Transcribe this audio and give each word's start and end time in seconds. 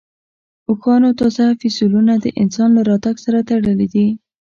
اوښانو 0.69 1.09
تازه 1.19 1.45
فسیلونه 1.61 2.13
د 2.17 2.25
انسان 2.41 2.69
له 2.77 2.81
راتګ 2.89 3.15
سره 3.25 3.39
تړلي 3.49 3.87
دي. 3.93 4.07